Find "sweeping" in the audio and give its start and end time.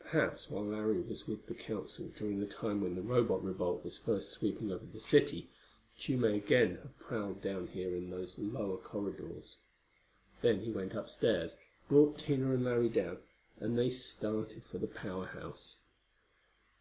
4.32-4.72